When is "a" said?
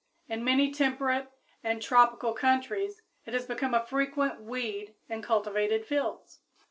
3.75-3.85